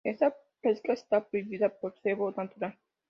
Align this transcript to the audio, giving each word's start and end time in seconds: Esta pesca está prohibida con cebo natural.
Esta 0.03 0.35
pesca 0.61 0.93
está 0.93 1.23
prohibida 1.29 1.69
con 1.69 1.93
cebo 2.01 2.31
natural. 2.35 2.75